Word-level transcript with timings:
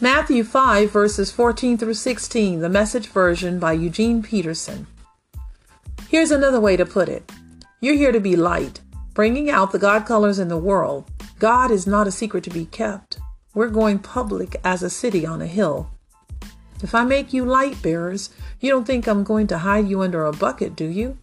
Matthew 0.00 0.42
5, 0.42 0.90
verses 0.90 1.30
14 1.30 1.78
through 1.78 1.94
16, 1.94 2.58
the 2.58 2.68
message 2.68 3.06
version 3.06 3.60
by 3.60 3.74
Eugene 3.74 4.24
Peterson. 4.24 4.88
Here's 6.08 6.32
another 6.32 6.58
way 6.58 6.76
to 6.76 6.84
put 6.84 7.08
it 7.08 7.30
You're 7.80 7.94
here 7.94 8.10
to 8.10 8.18
be 8.18 8.34
light, 8.34 8.80
bringing 9.14 9.50
out 9.50 9.70
the 9.70 9.78
God 9.78 10.04
colors 10.04 10.40
in 10.40 10.48
the 10.48 10.58
world. 10.58 11.08
God 11.38 11.70
is 11.70 11.86
not 11.86 12.08
a 12.08 12.12
secret 12.12 12.42
to 12.44 12.50
be 12.50 12.66
kept. 12.66 13.18
We're 13.54 13.68
going 13.68 14.00
public 14.00 14.56
as 14.64 14.82
a 14.82 14.90
city 14.90 15.24
on 15.24 15.40
a 15.40 15.46
hill. 15.46 15.90
If 16.82 16.92
I 16.92 17.04
make 17.04 17.32
you 17.32 17.44
light 17.44 17.80
bearers, 17.80 18.30
you 18.58 18.70
don't 18.70 18.84
think 18.84 19.06
I'm 19.06 19.22
going 19.22 19.46
to 19.46 19.58
hide 19.58 19.86
you 19.86 20.02
under 20.02 20.24
a 20.24 20.32
bucket, 20.32 20.74
do 20.74 20.86
you? 20.86 21.18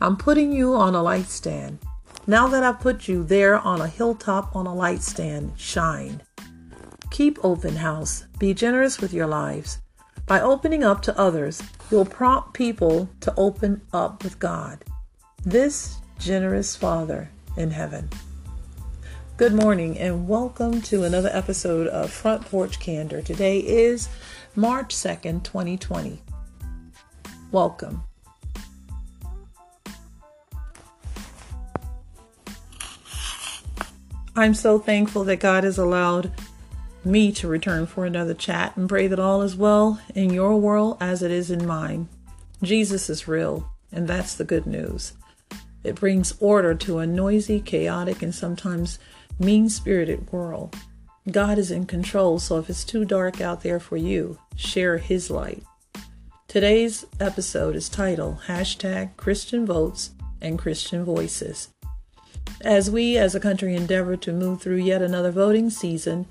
I'm 0.00 0.16
putting 0.16 0.52
you 0.52 0.74
on 0.74 0.94
a 0.94 1.02
light 1.02 1.26
stand. 1.26 1.80
Now 2.26 2.48
that 2.48 2.62
I've 2.62 2.80
put 2.80 3.08
you 3.08 3.22
there 3.24 3.58
on 3.58 3.82
a 3.82 3.88
hilltop 3.88 4.56
on 4.56 4.66
a 4.66 4.74
light 4.74 5.02
stand, 5.02 5.52
shine. 5.56 6.22
Keep 7.10 7.44
open 7.44 7.76
house. 7.76 8.24
Be 8.38 8.52
generous 8.52 9.00
with 9.00 9.12
your 9.12 9.26
lives. 9.26 9.78
By 10.26 10.40
opening 10.40 10.82
up 10.82 11.02
to 11.02 11.18
others, 11.18 11.62
you'll 11.90 12.04
prompt 12.04 12.52
people 12.52 13.08
to 13.20 13.32
open 13.36 13.80
up 13.92 14.24
with 14.24 14.38
God. 14.38 14.84
This 15.44 15.98
generous 16.18 16.74
Father 16.74 17.30
in 17.56 17.70
heaven. 17.70 18.10
Good 19.36 19.54
morning 19.54 19.96
and 19.98 20.28
welcome 20.28 20.82
to 20.82 21.04
another 21.04 21.30
episode 21.32 21.86
of 21.86 22.10
Front 22.10 22.44
Porch 22.46 22.80
Candor. 22.80 23.22
Today 23.22 23.60
is 23.60 24.08
March 24.56 24.94
2nd, 24.94 25.44
2020. 25.44 26.20
Welcome. 27.52 28.02
I'm 34.34 34.52
so 34.52 34.78
thankful 34.78 35.24
that 35.24 35.40
God 35.40 35.64
has 35.64 35.78
allowed 35.78 36.30
me 37.06 37.32
to 37.32 37.48
return 37.48 37.86
for 37.86 38.04
another 38.04 38.34
chat 38.34 38.76
and 38.76 38.88
pray 38.88 39.06
that 39.06 39.18
all 39.18 39.42
is 39.42 39.56
well 39.56 40.00
in 40.14 40.32
your 40.32 40.56
world 40.56 40.96
as 41.00 41.22
it 41.22 41.30
is 41.30 41.50
in 41.50 41.66
mine. 41.66 42.08
Jesus 42.62 43.08
is 43.08 43.28
real, 43.28 43.70
and 43.92 44.08
that's 44.08 44.34
the 44.34 44.44
good 44.44 44.66
news. 44.66 45.12
It 45.84 45.94
brings 45.94 46.34
order 46.40 46.74
to 46.74 46.98
a 46.98 47.06
noisy, 47.06 47.60
chaotic, 47.60 48.22
and 48.22 48.34
sometimes 48.34 48.98
mean 49.38 49.68
spirited 49.68 50.32
world. 50.32 50.74
God 51.30 51.58
is 51.58 51.70
in 51.70 51.86
control, 51.86 52.38
so 52.38 52.58
if 52.58 52.68
it's 52.68 52.84
too 52.84 53.04
dark 53.04 53.40
out 53.40 53.62
there 53.62 53.80
for 53.80 53.96
you, 53.96 54.38
share 54.56 54.98
His 54.98 55.30
light. 55.30 55.62
Today's 56.48 57.04
episode 57.20 57.76
is 57.76 57.88
titled 57.88 58.42
Hashtag 58.46 59.16
Christian 59.16 59.66
Votes 59.66 60.10
and 60.40 60.58
Christian 60.58 61.04
Voices. 61.04 61.68
As 62.62 62.90
we 62.90 63.18
as 63.18 63.34
a 63.34 63.40
country 63.40 63.74
endeavor 63.74 64.16
to 64.16 64.32
move 64.32 64.62
through 64.62 64.76
yet 64.76 65.02
another 65.02 65.30
voting 65.30 65.68
season, 65.70 66.26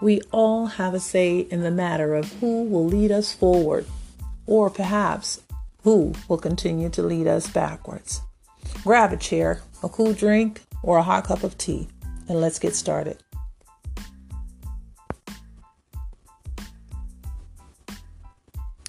we 0.00 0.20
all 0.32 0.66
have 0.66 0.94
a 0.94 1.00
say 1.00 1.40
in 1.40 1.60
the 1.60 1.70
matter 1.70 2.14
of 2.14 2.32
who 2.40 2.64
will 2.64 2.86
lead 2.86 3.10
us 3.10 3.32
forward, 3.32 3.86
or 4.46 4.70
perhaps 4.70 5.42
who 5.82 6.14
will 6.28 6.38
continue 6.38 6.88
to 6.90 7.02
lead 7.02 7.26
us 7.26 7.48
backwards. 7.48 8.20
Grab 8.82 9.12
a 9.12 9.16
chair, 9.16 9.62
a 9.82 9.88
cool 9.88 10.12
drink, 10.12 10.62
or 10.82 10.98
a 10.98 11.02
hot 11.02 11.24
cup 11.24 11.42
of 11.42 11.58
tea, 11.58 11.88
and 12.28 12.40
let's 12.40 12.58
get 12.58 12.74
started. 12.74 13.18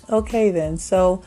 Okay, 0.10 0.52
then, 0.52 0.78
so 0.78 1.24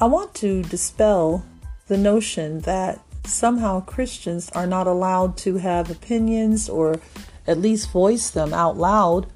I 0.00 0.06
want 0.06 0.34
to 0.36 0.62
dispel 0.62 1.44
the 1.86 1.98
notion 1.98 2.60
that 2.60 3.00
somehow 3.26 3.80
Christians 3.80 4.50
are 4.50 4.66
not 4.66 4.86
allowed 4.86 5.36
to 5.38 5.56
have 5.56 5.90
opinions 5.90 6.68
or 6.68 7.00
at 7.46 7.58
least 7.58 7.90
voice 7.90 8.30
them 8.30 8.52
out 8.52 8.76
loud 8.76 9.26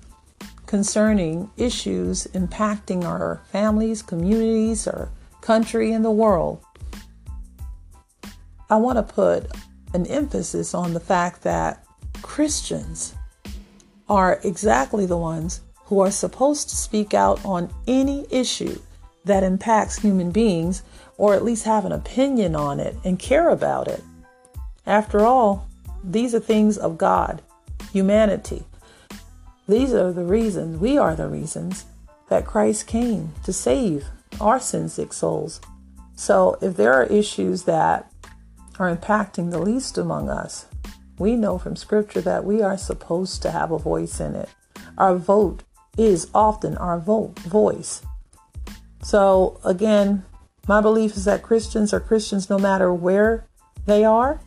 concerning 0.67 1.51
issues 1.57 2.27
impacting 2.35 3.05
our 3.05 3.41
families, 3.51 4.03
communities, 4.03 4.87
our 4.87 5.09
country, 5.41 5.93
and 5.93 6.05
the 6.05 6.11
world. 6.11 6.63
I 8.69 8.77
want 8.77 8.97
to 8.99 9.03
put 9.03 9.51
an 9.95 10.07
emphasis 10.07 10.75
on 10.75 10.93
the 10.93 11.01
fact 11.01 11.43
that 11.43 11.87
Christians 12.21 13.15
are 14.09 14.41
exactly 14.45 15.07
the 15.07 15.17
ones 15.17 15.63
who 15.87 16.01
are 16.01 16.11
supposed 16.11 16.69
to 16.69 16.77
speak 16.77 17.15
out 17.15 17.43
on 17.47 17.73
any 17.87 18.27
issue 18.31 18.79
that 19.25 19.43
impacts 19.43 19.99
human 19.99 20.31
beings 20.31 20.83
or 21.17 21.35
at 21.35 21.45
least 21.45 21.65
have 21.65 21.87
an 21.87 21.93
opinion 21.93 22.55
on 22.55 22.79
it 22.79 22.95
and 23.05 23.19
care 23.19 23.49
about 23.49 23.89
it. 23.89 24.03
After 24.87 25.25
all, 25.25 25.67
these 26.05 26.35
are 26.35 26.41
things 26.41 26.77
of 26.77 26.99
God, 26.99 27.43
humanity. 27.93 28.65
These 29.69 29.93
are 29.93 30.13
the 30.13 30.25
reasons, 30.25 30.79
we 30.79 30.97
are 30.97 31.15
the 31.15 31.29
reasons 31.29 31.85
that 32.29 32.47
Christ 32.47 32.87
came 32.87 33.33
to 33.45 33.53
save 33.53 34.07
our 34.41 34.61
sin 34.61 34.89
sick 34.89 35.13
souls. 35.13 35.61
So 36.15 36.59
if 36.61 36.77
there 36.77 36.95
are 36.95 37.05
issues 37.05 37.65
that 37.65 38.11
are 38.79 38.95
impacting 38.95 39.51
the 39.51 39.61
least 39.61 39.99
among 39.99 40.29
us, 40.29 40.67
we 41.19 41.37
know 41.37 41.59
from 41.59 41.77
Scripture 41.77 42.21
that 42.21 42.45
we 42.45 42.63
are 42.63 42.79
supposed 42.79 43.43
to 43.43 43.51
have 43.51 43.71
a 43.71 43.79
voice 43.79 44.21
in 44.21 44.35
it. 44.35 44.49
Our 44.97 45.17
vote 45.17 45.65
is 45.97 46.29
often 46.35 46.77
our 46.79 46.99
vote, 46.99 47.39
voice. 47.41 48.03
So 49.03 49.61
again, 49.65 50.25
my 50.67 50.81
belief 50.81 51.17
is 51.17 51.25
that 51.25 51.43
Christians 51.43 51.93
are 51.93 52.01
Christians 52.01 52.49
no 52.49 52.59
matter 52.59 52.93
where 52.93 53.47
they 53.87 54.05
are. 54.05 54.41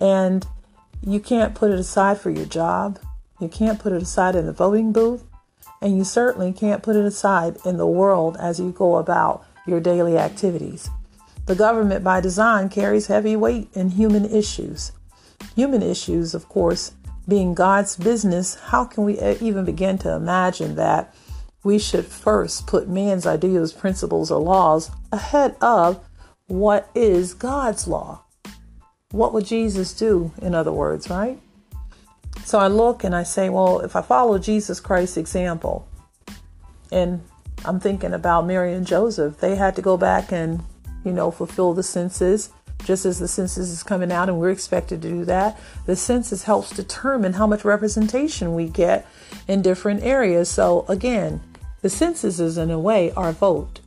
And 0.00 0.46
you 1.06 1.20
can't 1.20 1.54
put 1.54 1.70
it 1.70 1.78
aside 1.78 2.18
for 2.18 2.30
your 2.30 2.46
job. 2.46 2.98
You 3.40 3.48
can't 3.48 3.78
put 3.78 3.92
it 3.92 4.02
aside 4.02 4.36
in 4.36 4.46
the 4.46 4.52
voting 4.52 4.92
booth. 4.92 5.24
And 5.80 5.96
you 5.96 6.04
certainly 6.04 6.52
can't 6.52 6.82
put 6.82 6.96
it 6.96 7.04
aside 7.04 7.58
in 7.64 7.76
the 7.76 7.86
world 7.86 8.36
as 8.38 8.58
you 8.58 8.70
go 8.70 8.96
about 8.96 9.44
your 9.66 9.80
daily 9.80 10.16
activities. 10.16 10.88
The 11.46 11.54
government, 11.54 12.02
by 12.02 12.20
design, 12.20 12.70
carries 12.70 13.08
heavy 13.08 13.36
weight 13.36 13.68
in 13.74 13.90
human 13.90 14.24
issues. 14.24 14.92
Human 15.54 15.82
issues, 15.82 16.34
of 16.34 16.48
course, 16.48 16.92
being 17.28 17.54
God's 17.54 17.96
business, 17.96 18.54
how 18.54 18.84
can 18.84 19.04
we 19.04 19.20
even 19.20 19.64
begin 19.64 19.98
to 19.98 20.12
imagine 20.12 20.76
that 20.76 21.14
we 21.62 21.78
should 21.78 22.04
first 22.04 22.66
put 22.66 22.88
man's 22.88 23.26
ideas, 23.26 23.72
principles, 23.72 24.30
or 24.30 24.40
laws 24.40 24.90
ahead 25.10 25.56
of 25.60 26.04
what 26.46 26.90
is 26.94 27.32
God's 27.34 27.88
law. 27.88 28.23
What 29.14 29.32
would 29.32 29.44
Jesus 29.44 29.92
do, 29.92 30.32
in 30.42 30.56
other 30.56 30.72
words, 30.72 31.08
right? 31.08 31.38
So 32.44 32.58
I 32.58 32.66
look 32.66 33.04
and 33.04 33.14
I 33.14 33.22
say, 33.22 33.48
well, 33.48 33.78
if 33.78 33.94
I 33.94 34.02
follow 34.02 34.40
Jesus 34.40 34.80
Christ's 34.80 35.18
example, 35.18 35.86
and 36.90 37.22
I'm 37.64 37.78
thinking 37.78 38.12
about 38.12 38.44
Mary 38.44 38.74
and 38.74 38.84
Joseph, 38.84 39.38
they 39.38 39.54
had 39.54 39.76
to 39.76 39.82
go 39.82 39.96
back 39.96 40.32
and, 40.32 40.64
you 41.04 41.12
know, 41.12 41.30
fulfill 41.30 41.74
the 41.74 41.84
census 41.84 42.50
just 42.82 43.06
as 43.06 43.20
the 43.20 43.28
census 43.28 43.68
is 43.68 43.84
coming 43.84 44.10
out 44.10 44.28
and 44.28 44.40
we're 44.40 44.50
expected 44.50 45.00
to 45.02 45.08
do 45.08 45.24
that. 45.26 45.60
The 45.86 45.94
census 45.94 46.42
helps 46.42 46.70
determine 46.70 47.34
how 47.34 47.46
much 47.46 47.64
representation 47.64 48.52
we 48.52 48.68
get 48.68 49.06
in 49.46 49.62
different 49.62 50.02
areas. 50.02 50.48
So 50.48 50.84
again, 50.88 51.40
the 51.82 51.88
census 51.88 52.40
is, 52.40 52.58
in 52.58 52.72
a 52.72 52.80
way, 52.80 53.12
our 53.12 53.30
vote. 53.30 53.78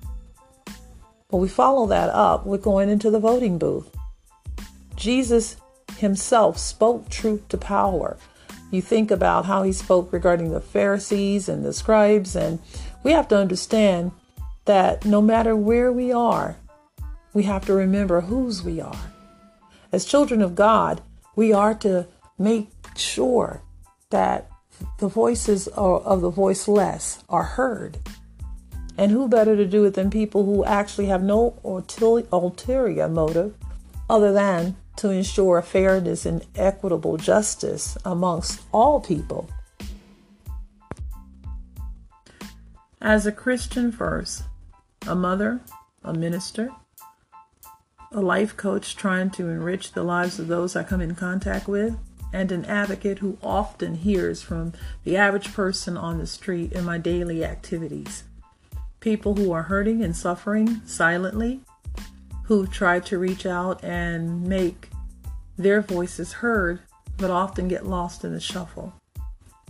But 1.30 1.38
we 1.38 1.50
follow 1.50 1.86
that 1.88 2.12
up 2.12 2.46
with 2.46 2.62
going 2.62 2.88
into 2.88 3.12
the 3.12 3.20
voting 3.20 3.58
booth. 3.58 3.94
Jesus 4.98 5.58
himself 5.98 6.58
spoke 6.58 7.10
truth 7.10 7.48
to 7.50 7.58
power. 7.58 8.18
You 8.72 8.82
think 8.82 9.12
about 9.12 9.46
how 9.46 9.64
he 9.64 9.72
spoke 9.72 10.12
regarding 10.12 10.52
the 10.52 10.60
Pharisees 10.60 11.48
and 11.48 11.64
the 11.64 11.72
scribes, 11.72 12.36
and 12.36 12.60
we 13.04 13.12
have 13.12 13.28
to 13.30 13.38
understand 13.38 14.12
that 14.66 15.06
no 15.06 15.22
matter 15.22 15.56
where 15.56 15.92
we 15.92 16.12
are, 16.12 16.58
we 17.34 17.44
have 17.44 17.66
to 17.68 17.74
remember 17.74 18.22
whose 18.22 18.64
we 18.64 18.82
are. 18.82 19.14
As 19.92 20.04
children 20.04 20.42
of 20.42 20.56
God, 20.56 21.02
we 21.36 21.54
are 21.54 21.74
to 21.76 22.08
make 22.38 22.70
sure 22.98 23.62
that 24.10 24.50
the 25.00 25.08
voices 25.08 25.68
of 25.68 26.22
the 26.22 26.30
voiceless 26.30 27.24
are 27.30 27.44
heard. 27.44 28.00
And 28.98 29.12
who 29.12 29.28
better 29.28 29.56
to 29.56 29.66
do 29.66 29.86
it 29.86 29.94
than 29.94 30.10
people 30.10 30.44
who 30.44 30.66
actually 30.66 31.06
have 31.06 31.24
no 31.24 31.56
ulterior 31.64 33.08
motive 33.08 33.54
other 34.10 34.34
than 34.34 34.76
to 34.98 35.10
ensure 35.10 35.62
fairness 35.62 36.26
and 36.26 36.46
equitable 36.56 37.18
justice 37.18 37.98
amongst 38.04 38.62
all 38.72 39.00
people? 39.00 39.50
As 43.00 43.26
a 43.26 43.32
Christian 43.32 43.92
first, 43.92 44.44
a 45.08 45.16
mother, 45.16 45.62
a 46.04 46.14
minister, 46.14 46.72
a 48.12 48.22
life 48.22 48.58
coach 48.58 48.96
trying 48.96 49.30
to 49.32 49.48
enrich 49.50 49.94
the 49.94 50.04
lives 50.04 50.40
of 50.40 50.48
those 50.48 50.76
I 50.76 50.84
come 50.84 51.02
in 51.02 51.16
contact 51.16 51.68
with, 51.68 51.98
and 52.34 52.52
an 52.52 52.66
advocate 52.66 53.20
who 53.20 53.38
often 53.42 53.96
hears 53.96 54.42
from 54.42 54.74
the 55.04 55.16
average 55.16 55.54
person 55.54 55.96
on 55.96 56.18
the 56.18 56.28
street 56.28 56.74
in 56.74 56.84
my 56.84 56.98
daily 56.98 57.46
activities. 57.46 58.24
People 59.00 59.36
who 59.36 59.52
are 59.52 59.64
hurting 59.64 60.04
and 60.04 60.16
suffering 60.16 60.82
silently, 60.86 61.62
who 62.48 62.66
try 62.66 63.00
to 63.00 63.20
reach 63.20 63.46
out 63.46 63.84
and 63.84 64.44
make 64.44 64.90
their 65.58 65.82
voices 65.82 66.34
heard, 66.34 66.80
but 67.18 67.30
often 67.30 67.68
get 67.68 67.86
lost 67.86 68.24
in 68.24 68.32
the 68.32 68.40
shuffle. 68.40 68.94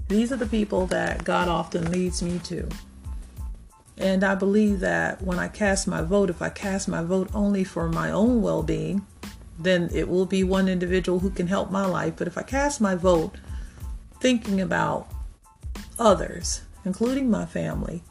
These 0.09 0.31
are 0.31 0.37
the 0.37 0.45
people 0.45 0.85
that 0.87 1.23
God 1.23 1.47
often 1.47 1.91
leads 1.91 2.21
me 2.21 2.39
to. 2.45 2.69
And 3.97 4.23
I 4.23 4.35
believe 4.35 4.79
that 4.81 5.23
when 5.23 5.39
I 5.39 5.47
cast 5.47 5.87
my 5.87 6.03
vote, 6.03 6.29
if 6.29 6.41
I 6.41 6.49
cast 6.49 6.87
my 6.87 7.01
vote 7.01 7.29
only 7.33 7.63
for 7.63 7.89
my 7.89 8.11
own 8.11 8.43
well 8.43 8.61
being, 8.61 9.05
then 9.57 9.89
it 9.91 10.07
will 10.07 10.27
be 10.27 10.43
one 10.43 10.67
individual 10.67 11.19
who 11.19 11.31
can 11.31 11.47
help 11.47 11.71
my 11.71 11.85
life. 11.85 12.13
But 12.15 12.27
if 12.27 12.37
I 12.37 12.43
cast 12.43 12.79
my 12.79 12.93
vote 12.93 13.35
thinking 14.21 14.61
about 14.61 15.07
others, 15.97 16.61
including 16.85 17.31
my 17.31 17.47
family, 17.47 18.03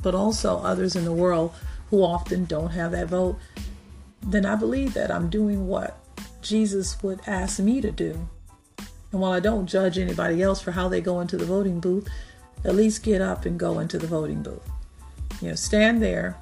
but 0.00 0.14
also 0.14 0.58
others 0.58 0.94
in 0.94 1.04
the 1.04 1.12
world 1.12 1.52
who 1.90 2.02
often 2.02 2.44
don't 2.44 2.70
have 2.70 2.92
that 2.92 3.08
vote, 3.08 3.36
then 4.26 4.44
I 4.44 4.56
believe 4.56 4.92
that 4.94 5.10
I'm 5.10 5.30
doing 5.30 5.68
what 5.68 5.98
Jesus 6.42 7.02
would 7.02 7.20
ask 7.26 7.60
me 7.60 7.80
to 7.80 7.90
do. 7.90 8.28
And 9.12 9.20
while 9.20 9.32
I 9.32 9.40
don't 9.40 9.66
judge 9.66 9.98
anybody 9.98 10.42
else 10.42 10.60
for 10.60 10.72
how 10.72 10.88
they 10.88 11.00
go 11.00 11.20
into 11.20 11.36
the 11.36 11.46
voting 11.46 11.80
booth, 11.80 12.08
at 12.64 12.74
least 12.74 13.04
get 13.04 13.20
up 13.20 13.46
and 13.46 13.58
go 13.58 13.78
into 13.78 13.98
the 13.98 14.06
voting 14.06 14.42
booth. 14.42 14.68
You 15.40 15.50
know, 15.50 15.54
stand 15.54 16.02
there 16.02 16.36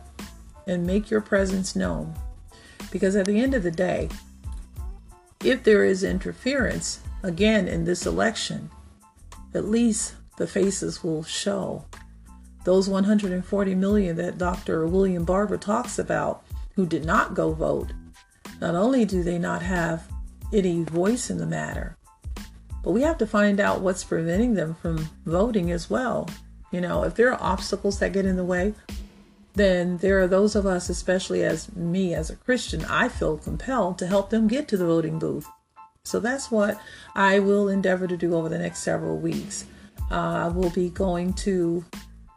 and 0.67 0.87
make 0.87 1.11
your 1.11 1.21
presence 1.21 1.77
known. 1.77 2.15
Because 2.91 3.17
at 3.17 3.27
the 3.27 3.41
end 3.41 3.55
of 3.55 3.63
the 3.63 3.71
day, 3.71 4.09
if 5.45 5.63
there 5.63 5.85
is 5.85 6.03
interference 6.03 7.01
again 7.23 7.69
in 7.69 7.85
this 7.85 8.07
election, 8.07 8.71
at 9.53 9.67
least 9.67 10.15
the 10.39 10.47
faces 10.47 11.05
will 11.05 11.23
show. 11.23 11.85
Those 12.65 12.89
140 12.89 13.75
million 13.75 14.17
that 14.17 14.39
Dr. 14.39 14.87
William 14.87 15.25
Barber 15.25 15.59
talks 15.59 15.99
about 15.99 16.44
who 16.75 16.87
did 16.87 17.05
not 17.05 17.35
go 17.35 17.53
vote, 17.53 17.93
not 18.61 18.75
only 18.75 19.05
do 19.05 19.23
they 19.23 19.39
not 19.39 19.63
have 19.63 20.09
any 20.53 20.83
voice 20.83 21.31
in 21.31 21.39
the 21.39 21.47
matter, 21.47 21.97
but 22.83 22.93
we 22.93 23.03
have 23.03 23.19
to 23.19 23.27
find 23.27 23.61
out 23.61 23.81
what's 23.81 24.05
preventing 24.05 24.55
them 24.55 24.75
from 24.75 25.09
voting 25.25 25.71
as 25.71 25.89
well. 25.89 26.29
You 26.71 26.81
know, 26.81 27.05
if 27.05 27.15
there 27.15 27.33
are 27.33 27.43
obstacles 27.43 27.99
that 27.99 28.13
get 28.13 28.27
in 28.27 28.37
the 28.37 28.45
way, 28.45 28.75
then 29.55 29.99
there 29.99 30.21
are 30.21 30.27
those 30.27 30.57
of 30.57 30.67
us, 30.67 30.89
especially 30.89 31.45
as 31.45 31.75
me 31.75 32.15
as 32.15 32.29
a 32.29 32.37
Christian, 32.37 32.85
I 32.87 33.09
feel 33.09 33.39
compelled 33.39 33.99
to 33.99 34.07
help 34.07 34.31
them 34.31 34.49
get 34.49 34.69
to 34.69 34.77
the 34.77 34.87
voting 34.87 35.19
booth. 35.19 35.49
So 36.05 36.21
that's 36.21 36.51
what 36.51 36.79
I 37.15 37.39
will 37.39 37.69
endeavor 37.69 38.07
to 38.07 38.17
do 38.17 38.35
over 38.35 38.49
the 38.49 38.59
next 38.59 38.81
several 38.81 39.17
weeks. 39.17 39.65
Uh, 40.11 40.45
I 40.45 40.49
will 40.49 40.71
be 40.71 40.91
going 40.91 41.33
to 41.35 41.85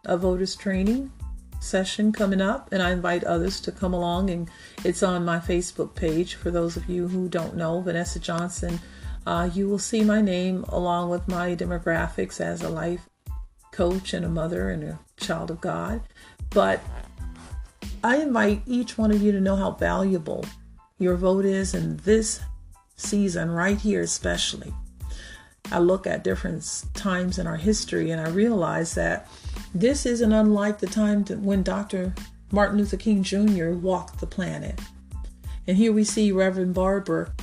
a 0.06 0.16
voters 0.16 0.56
training 0.56 1.12
session 1.60 2.12
coming 2.12 2.42
up, 2.42 2.72
and 2.72 2.82
I 2.82 2.92
invite 2.92 3.24
others 3.24 3.60
to 3.62 3.72
come 3.72 3.94
along. 3.94 4.30
And 4.30 4.50
it's 4.84 5.04
on 5.04 5.26
my 5.26 5.40
Facebook 5.40 5.96
page 5.96 6.36
for 6.36 6.52
those 6.52 6.78
of 6.78 6.90
you 6.90 7.08
who 7.08 7.30
don't 7.30 7.56
know 7.56 7.82
Vanessa 7.82 8.20
Johnson. 8.20 8.80
Uh, 9.26 9.50
you 9.54 9.68
will 9.68 9.80
see 9.80 10.04
my 10.04 10.22
name 10.22 10.64
along 10.70 11.10
with 11.10 11.28
my 11.28 11.56
demographics 11.56 12.40
as 12.40 12.62
a 12.62 12.70
life 12.70 13.10
coach 13.72 14.14
and 14.14 14.26
a 14.26 14.30
mother 14.30 14.70
and 14.70 14.84
a 14.84 15.00
child 15.18 15.52
of 15.52 15.60
God. 15.62 16.02
But 16.50 16.82
I 18.04 18.18
invite 18.18 18.62
each 18.66 18.98
one 18.98 19.12
of 19.12 19.22
you 19.22 19.32
to 19.32 19.42
know 19.42 19.56
how 19.56 19.72
valuable 19.72 20.46
your 20.98 21.16
vote 21.16 21.46
is 21.46 21.74
in 21.74 21.98
this 21.98 22.40
season, 22.96 23.52
right 23.52 23.80
here, 23.80 24.02
especially. 24.02 24.74
I 25.72 25.80
look 25.80 26.08
at 26.08 26.24
different 26.24 26.86
times 26.94 27.38
in 27.38 27.48
our 27.48 27.58
history 27.58 28.12
and 28.12 28.22
I 28.22 28.30
realize 28.30 28.96
that 28.96 29.28
this 29.80 30.06
isn't 30.06 30.34
unlike 30.34 30.80
the 30.80 30.88
time 30.88 31.24
when 31.44 31.62
Dr. 31.62 32.14
Martin 32.52 32.78
Luther 32.78 32.98
King 32.98 33.22
Jr. 33.22 33.70
walked 33.70 34.20
the 34.20 34.28
planet. 34.28 34.80
And 35.68 35.78
here 35.78 35.92
we 35.92 36.04
see 36.04 36.32
Reverend 36.32 36.74
Barber 36.74 37.34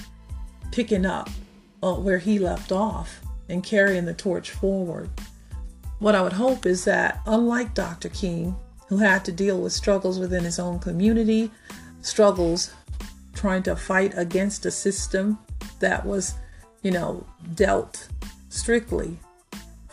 picking 0.73 1.07
up 1.07 1.31
uh, 1.83 1.95
where 1.95 2.19
he 2.19 2.39
left 2.39 2.73
off 2.73 3.21
and 3.49 3.63
carrying 3.63 4.07
the 4.07 4.15
torch 4.15 4.51
forward. 4.51 5.11
What 5.99 6.15
I 6.15 6.23
would 6.23 6.33
hope 6.33 6.67
is 6.67 6.85
that, 6.85 7.21
unlike 7.27 7.75
Dr. 7.75 8.09
King, 8.09 8.57
who 8.89 8.99
had 8.99 9.25
to 9.27 9.33
deal 9.33 9.61
with 9.61 9.73
struggles 9.73 10.19
within 10.19 10.45
his 10.45 10.59
own 10.59 10.79
community, 10.79 11.51
struggles 12.01 12.73
trying 13.35 13.63
to 13.65 13.77
fight 13.77 14.13
against 14.17 14.67
a 14.67 14.71
system 14.71 15.39
that 15.81 16.05
was, 16.05 16.35
you 16.83 16.91
know, 16.91 17.27
dealt 17.55 18.09
strictly 18.49 19.19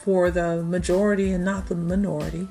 for 0.04 0.32
the 0.32 0.64
majority 0.64 1.32
and 1.32 1.46
not 1.46 1.68
the 1.68 1.76
minority, 1.76 2.48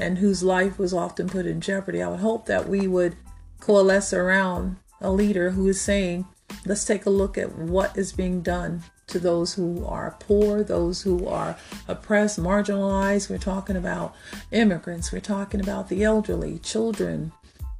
and 0.00 0.18
whose 0.18 0.42
life 0.42 0.78
was 0.78 0.94
often 0.94 1.28
put 1.28 1.46
in 1.46 1.60
jeopardy. 1.60 2.02
I 2.02 2.08
would 2.08 2.20
hope 2.20 2.46
that 2.46 2.68
we 2.68 2.86
would 2.86 3.16
coalesce 3.60 4.12
around 4.12 4.76
a 5.00 5.10
leader 5.10 5.50
who 5.50 5.68
is 5.68 5.80
saying, 5.80 6.26
let's 6.64 6.84
take 6.84 7.06
a 7.06 7.10
look 7.10 7.36
at 7.36 7.56
what 7.56 7.96
is 7.96 8.12
being 8.12 8.40
done 8.40 8.82
to 9.08 9.18
those 9.18 9.54
who 9.54 9.84
are 9.86 10.16
poor, 10.20 10.62
those 10.62 11.02
who 11.02 11.26
are 11.26 11.56
oppressed, 11.86 12.38
marginalized. 12.38 13.28
We're 13.30 13.38
talking 13.38 13.76
about 13.76 14.14
immigrants, 14.50 15.12
we're 15.12 15.20
talking 15.20 15.60
about 15.60 15.88
the 15.88 16.04
elderly, 16.04 16.58
children, 16.58 17.32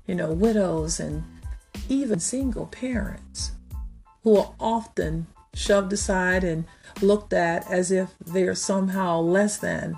you 0.06 0.14
know, 0.14 0.32
widows, 0.32 1.00
and 1.00 1.24
even 1.88 2.18
single 2.18 2.66
parents 2.66 3.52
who 4.22 4.36
are 4.36 4.54
often 4.58 5.26
shoved 5.58 5.92
aside 5.92 6.44
and 6.44 6.64
looked 7.02 7.32
at 7.32 7.68
as 7.70 7.90
if 7.90 8.14
they're 8.24 8.54
somehow 8.54 9.20
less 9.20 9.58
than. 9.58 9.96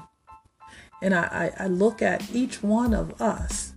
And 1.03 1.15
I, 1.15 1.53
I, 1.59 1.65
I 1.65 1.67
look 1.67 2.03
at 2.03 2.35
each 2.35 2.63
one 2.63 2.95
of 2.95 3.21
us 3.21 3.73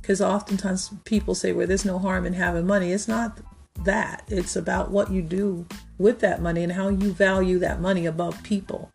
because 0.00 0.20
oftentimes 0.20 0.90
people 1.04 1.34
say, 1.34 1.52
well, 1.52 1.66
there's 1.66 1.84
no 1.84 1.98
harm 1.98 2.26
in 2.26 2.32
having 2.32 2.66
money. 2.66 2.92
It's 2.92 3.08
not 3.08 3.38
that, 3.84 4.24
it's 4.28 4.56
about 4.56 4.90
what 4.90 5.10
you 5.10 5.22
do 5.22 5.66
with 5.98 6.20
that 6.20 6.40
money 6.40 6.62
and 6.62 6.72
how 6.72 6.88
you 6.88 7.12
value 7.12 7.58
that 7.58 7.80
money 7.80 8.06
above 8.06 8.42
people. 8.42 8.90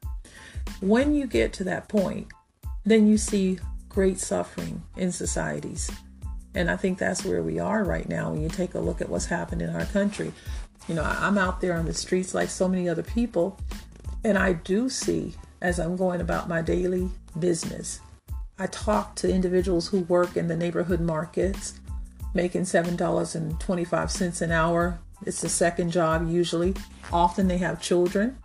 When 0.82 1.14
you 1.14 1.28
get 1.28 1.54
to 1.54 1.64
that 1.66 1.88
point, 1.88 2.28
then 2.84 3.08
you 3.08 3.18
see 3.18 3.60
great 3.90 4.20
suffering 4.20 4.84
in 4.98 5.12
societies. 5.12 5.92
And 6.56 6.70
I 6.70 6.76
think 6.76 6.98
that's 6.98 7.26
where 7.26 7.42
we 7.42 7.60
are 7.60 7.84
right 7.84 8.08
now 8.08 8.32
when 8.32 8.42
you 8.42 8.50
take 8.50 8.76
a 8.76 8.80
look 8.80 9.02
at 9.02 9.10
what's 9.10 9.26
happened 9.26 9.62
in 9.62 9.70
our 9.70 9.86
country. 9.86 10.34
You 10.88 10.96
know, 10.96 11.04
I'm 11.04 11.38
out 11.38 11.62
there 11.62 11.74
on 11.74 11.86
the 11.86 11.94
streets 11.94 12.34
like 12.34 12.50
so 12.50 12.68
many 12.68 12.90
other 12.90 13.04
people, 13.04 13.60
and 14.24 14.38
I 14.38 14.54
do 14.54 14.90
see 14.90 15.34
as 15.62 15.80
I'm 15.80 15.96
going 15.96 16.20
about 16.20 16.50
my 16.50 16.62
daily 16.62 17.10
business. 17.40 18.02
I 18.60 18.68
talk 18.68 19.16
to 19.16 19.34
individuals 19.34 19.88
who 19.88 20.02
work 20.02 20.36
in 20.36 20.48
the 20.48 20.58
neighborhood 20.58 21.00
markets, 21.00 21.80
making 22.34 22.64
$7.25 22.64 24.42
an 24.42 24.52
hour. 24.52 25.00
It's 25.26 25.42
the 25.42 25.50
second 25.50 25.92
job 25.92 26.30
usually. 26.30 26.76
Often 27.12 27.48
they 27.48 27.58
have 27.60 27.82
children. 27.82 28.38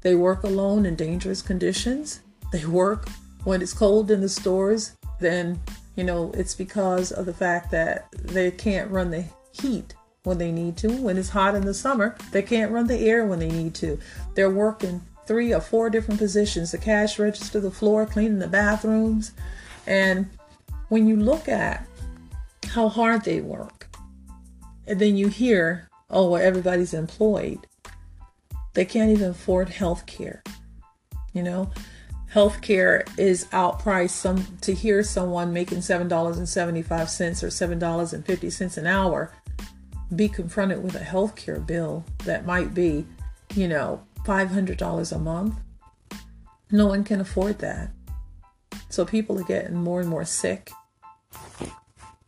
They 0.00 0.14
work 0.14 0.44
alone 0.44 0.86
in 0.86 0.96
dangerous 0.96 1.42
conditions. 1.42 2.20
They 2.52 2.64
work 2.64 3.08
when 3.44 3.60
it's 3.60 3.72
cold 3.72 4.10
in 4.10 4.20
the 4.20 4.28
stores, 4.28 4.96
then, 5.20 5.60
you 5.96 6.04
know, 6.04 6.30
it's 6.34 6.54
because 6.54 7.12
of 7.12 7.26
the 7.26 7.34
fact 7.34 7.70
that 7.72 8.10
they 8.12 8.50
can't 8.50 8.90
run 8.90 9.10
the 9.10 9.24
heat 9.52 9.94
when 10.24 10.38
they 10.38 10.52
need 10.52 10.76
to. 10.78 10.88
When 10.88 11.16
it's 11.16 11.30
hot 11.30 11.54
in 11.54 11.64
the 11.64 11.74
summer, 11.74 12.16
they 12.30 12.42
can't 12.42 12.72
run 12.72 12.86
the 12.86 12.98
air 12.98 13.26
when 13.26 13.38
they 13.38 13.50
need 13.50 13.74
to. 13.76 13.98
They're 14.34 14.50
working 14.50 15.02
three 15.26 15.52
or 15.52 15.60
four 15.60 15.90
different 15.90 16.18
positions 16.18 16.72
the 16.72 16.78
cash 16.78 17.18
register, 17.18 17.60
the 17.60 17.70
floor, 17.70 18.06
cleaning 18.06 18.38
the 18.38 18.48
bathrooms. 18.48 19.32
And 19.86 20.30
when 20.88 21.06
you 21.06 21.16
look 21.16 21.48
at 21.48 21.86
how 22.68 22.88
hard 22.88 23.24
they 23.24 23.40
work, 23.40 23.88
and 24.86 25.00
then 25.00 25.16
you 25.16 25.28
hear, 25.28 25.88
oh, 26.10 26.30
well, 26.30 26.42
everybody's 26.42 26.94
employed, 26.94 27.66
they 28.74 28.84
can't 28.84 29.10
even 29.10 29.30
afford 29.30 29.68
health 29.68 30.06
care. 30.06 30.42
You 31.32 31.42
know, 31.42 31.70
health 32.28 32.60
care 32.62 33.04
is 33.18 33.46
outpriced. 33.46 34.10
Some 34.10 34.46
to 34.62 34.74
hear 34.74 35.02
someone 35.02 35.52
making 35.52 35.82
seven 35.82 36.08
dollars 36.08 36.38
and 36.38 36.48
seventy 36.48 36.82
five 36.82 37.10
cents 37.10 37.42
or 37.42 37.50
seven 37.50 37.78
dollars 37.78 38.12
and 38.12 38.24
fifty 38.24 38.50
cents 38.50 38.76
an 38.76 38.86
hour 38.86 39.32
be 40.14 40.28
confronted 40.28 40.82
with 40.82 40.94
a 40.94 41.00
health 41.00 41.36
care 41.36 41.60
bill 41.60 42.04
that 42.24 42.46
might 42.46 42.74
be, 42.74 43.06
you 43.54 43.68
know, 43.68 44.02
$500 44.24 45.12
a 45.12 45.18
month. 45.18 45.54
No 46.70 46.86
one 46.86 47.04
can 47.04 47.20
afford 47.20 47.58
that. 47.58 47.90
So 48.88 49.04
people 49.04 49.38
are 49.38 49.44
getting 49.44 49.76
more 49.76 50.00
and 50.00 50.08
more 50.08 50.24
sick. 50.24 50.70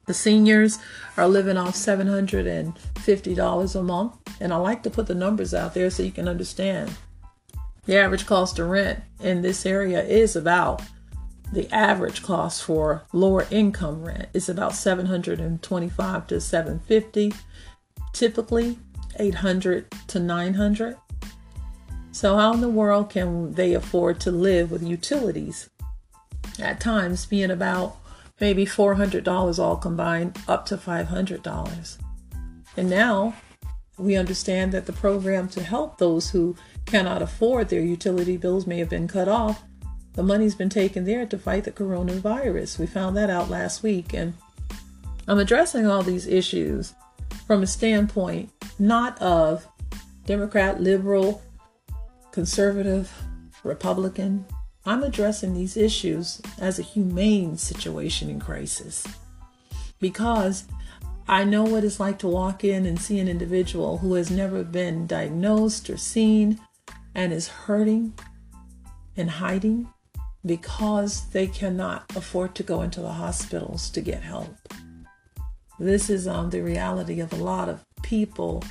The 0.06 0.14
seniors 0.14 0.78
are 1.16 1.26
living 1.26 1.56
off 1.56 1.74
$750 1.74 3.76
a 3.76 3.82
month. 3.82 4.12
And 4.40 4.52
I 4.52 4.56
like 4.56 4.82
to 4.82 4.90
put 4.90 5.06
the 5.06 5.14
numbers 5.14 5.54
out 5.54 5.74
there 5.74 5.90
so 5.90 6.02
you 6.02 6.12
can 6.12 6.28
understand. 6.28 6.94
The 7.86 7.98
average 7.98 8.26
cost 8.26 8.58
of 8.58 8.68
rent 8.68 9.00
in 9.20 9.42
this 9.42 9.64
area 9.64 10.02
is 10.02 10.36
about 10.36 10.82
the 11.52 11.72
average 11.72 12.22
cost 12.22 12.64
for 12.64 13.04
lower 13.12 13.46
income 13.50 14.04
rent 14.04 14.28
is 14.32 14.48
about 14.48 14.74
725 14.74 16.26
to 16.26 16.40
750 16.40 17.32
typically 18.14 18.78
800 19.18 19.90
to 20.09 20.18
900 20.18 20.97
so 22.12 22.37
how 22.37 22.54
in 22.54 22.61
the 22.61 22.68
world 22.68 23.11
can 23.11 23.52
they 23.52 23.75
afford 23.75 24.21
to 24.21 24.30
live 24.30 24.71
with 24.71 24.83
utilities 24.83 25.68
at 26.59 26.80
times 26.80 27.26
being 27.26 27.50
about 27.50 27.97
maybe 28.40 28.64
$400 28.64 29.59
all 29.59 29.76
combined 29.76 30.38
up 30.49 30.64
to 30.66 30.76
$500 30.76 31.99
and 32.76 32.90
now 32.90 33.35
we 33.97 34.16
understand 34.16 34.73
that 34.73 34.87
the 34.87 34.92
program 34.92 35.49
to 35.49 35.62
help 35.62 35.99
those 35.99 36.30
who 36.30 36.56
cannot 36.87 37.23
afford 37.23 37.68
their 37.68 37.80
utility 37.80 38.37
bills 38.37 38.66
may 38.66 38.78
have 38.78 38.88
been 38.88 39.09
cut 39.09 39.28
off. 39.28 39.62
The 40.14 40.23
money's 40.23 40.54
been 40.54 40.68
taken 40.68 41.04
there 41.04 41.26
to 41.26 41.38
fight 41.38 41.64
the 41.64 41.73
coronavirus. 41.73 42.78
We 42.78 42.87
found 42.87 43.16
that 43.16 43.30
out 43.30 43.50
last 43.50 43.83
week. 43.83 44.12
And 44.12 44.35
I'm 45.28 45.38
addressing 45.38 45.87
all 45.87 46.02
these 46.02 46.26
issues 46.26 46.94
from 47.46 47.62
a 47.62 47.66
standpoint 47.66 48.50
not 48.78 49.20
of 49.20 49.66
Democrat, 50.26 50.80
liberal, 50.80 51.42
conservative, 52.32 53.12
Republican. 53.62 54.44
I'm 54.86 55.02
addressing 55.02 55.54
these 55.54 55.76
issues 55.76 56.40
as 56.58 56.78
a 56.78 56.82
humane 56.82 57.56
situation 57.56 58.28
in 58.28 58.40
crisis 58.40 59.06
because 59.98 60.64
I 61.26 61.44
know 61.44 61.62
what 61.64 61.84
it's 61.84 62.00
like 62.00 62.18
to 62.18 62.28
walk 62.28 62.64
in 62.64 62.84
and 62.84 63.00
see 63.00 63.18
an 63.18 63.28
individual 63.28 63.98
who 63.98 64.14
has 64.14 64.30
never 64.30 64.62
been 64.62 65.06
diagnosed 65.06 65.88
or 65.88 65.96
seen 65.96 66.60
and 67.14 67.32
is 67.32 67.48
hurting 67.48 68.12
and 69.16 69.30
hiding 69.30 69.88
because 70.44 71.30
they 71.30 71.46
cannot 71.46 72.04
afford 72.14 72.54
to 72.56 72.62
go 72.62 72.82
into 72.82 73.00
the 73.00 73.12
hospitals 73.12 73.88
to 73.90 74.02
get 74.02 74.22
help. 74.22 74.54
This 75.78 76.09
is 76.09 76.28
um, 76.28 76.50
the 76.50 76.61
reality 76.61 77.21
of 77.21 77.33
a 77.33 77.37
lot 77.37 77.69
of 77.69 77.85
people. 78.02 78.62